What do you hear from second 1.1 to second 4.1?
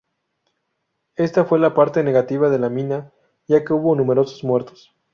Esta fue la parte negativa de la mina, ya que hubo